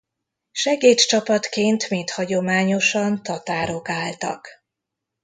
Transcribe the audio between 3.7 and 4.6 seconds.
álltak.